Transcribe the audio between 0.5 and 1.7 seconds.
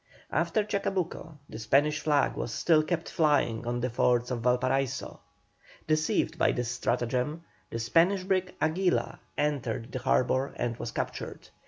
Chacabuco the